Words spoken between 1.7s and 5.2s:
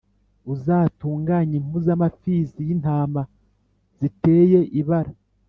z amapfizi y intama ziteye ibara